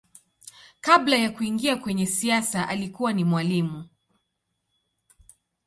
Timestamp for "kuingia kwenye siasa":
1.31-2.67